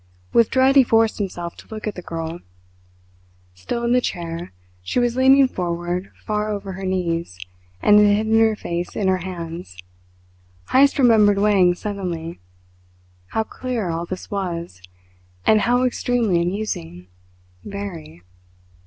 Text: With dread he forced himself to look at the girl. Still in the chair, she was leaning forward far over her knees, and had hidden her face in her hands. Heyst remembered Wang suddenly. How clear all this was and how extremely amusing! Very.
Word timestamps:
With 0.33 0.49
dread 0.49 0.75
he 0.77 0.83
forced 0.83 1.19
himself 1.19 1.55
to 1.57 1.67
look 1.67 1.85
at 1.85 1.93
the 1.93 2.01
girl. 2.01 2.39
Still 3.53 3.83
in 3.83 3.91
the 3.93 4.01
chair, 4.01 4.51
she 4.81 4.97
was 4.97 5.15
leaning 5.15 5.47
forward 5.47 6.11
far 6.25 6.49
over 6.49 6.71
her 6.71 6.85
knees, 6.85 7.37
and 7.83 7.99
had 7.99 8.07
hidden 8.17 8.39
her 8.39 8.55
face 8.55 8.95
in 8.95 9.07
her 9.07 9.19
hands. 9.19 9.77
Heyst 10.71 10.97
remembered 10.97 11.37
Wang 11.37 11.75
suddenly. 11.75 12.39
How 13.27 13.43
clear 13.43 13.89
all 13.91 14.07
this 14.07 14.31
was 14.31 14.81
and 15.45 15.61
how 15.61 15.83
extremely 15.83 16.41
amusing! 16.41 17.05
Very. 17.63 18.23